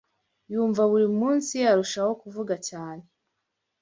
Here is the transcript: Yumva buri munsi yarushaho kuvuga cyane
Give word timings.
Yumva 0.53 0.81
buri 0.91 1.07
munsi 1.19 1.53
yarushaho 1.65 2.11
kuvuga 2.21 2.55
cyane 2.69 3.03